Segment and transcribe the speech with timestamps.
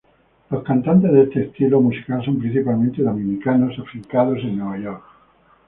[0.49, 5.03] Los cantantes de este estilo musical son principalmente dominicanos afincados en Nueva York.